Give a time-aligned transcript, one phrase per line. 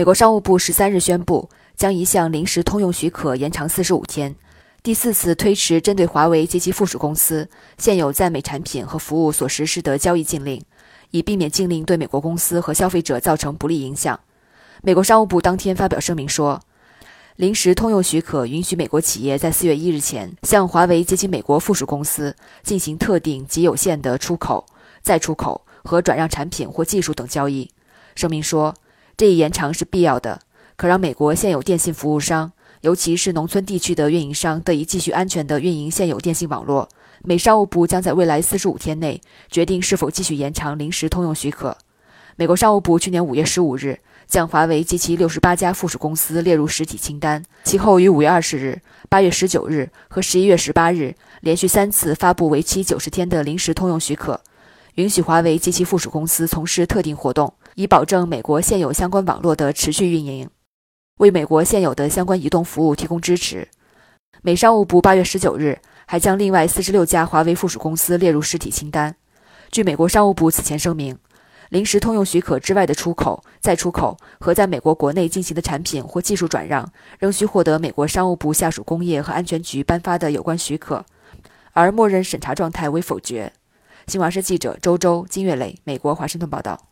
[0.00, 4.34] 美国商务部十三日宣布，将一项临时通用许可延长四十五天，
[4.82, 10.64] 第四次推迟针对华为及其附属公司现有在美产品和服务所实施的交易禁令，
[11.10, 14.18] 以避免禁令对美国公司和消费者造成不利影响。
[14.80, 16.62] 美国商务部当天发表声明说，
[17.36, 24.64] 临时通用许可允许美国企业在四月一日前向华为及其美国附属公司进行特定及有限的出口、
[25.02, 27.70] 再出口和转让产品或技术等交易。
[28.14, 28.74] 声明说。
[29.20, 30.40] 这一延长是必要的，
[30.76, 36.88] 可让美国现有电信服务商，尤其是农村地区的运营商得以继续安全地运营现有电信网络。
[37.22, 41.76] 美商务部将在未来四十五天内决定是否继续延长临时通用许可。
[42.36, 54.40] 美国商务部去年五月十五日将华为及其六十八家附属公司列入实体清单，其后于五月二十日、八月十九日和十一月十八日连续三次发布为期九十天的临时通用许可，
[54.94, 57.52] 允许华为及其附属公司从事特定活动。
[57.74, 60.48] 以保证美国现有相关网络的持续运营，
[61.18, 63.68] 为美国现有的相关移动服务提供支持。
[64.42, 69.14] 美商务部八月十九日还将另外四十六家华为附属公司列入实体清单。
[69.70, 71.16] 据美国商务部此前声明，
[71.68, 81.04] 临时通用许可之外的出口、再出口和在美国国内进行的产品或技术转让，仍需获得美国商务部下属工业和安全局颁发的有关许可，
[81.72, 83.52] 而默认审查状态为否决。
[84.08, 86.89] 新华社记者周周、金月磊，美国华盛顿报道。